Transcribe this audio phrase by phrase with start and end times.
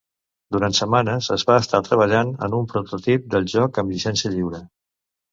[0.53, 4.63] Durant setmanes es va estar treballant en un prototip del joc amb llicència lliure.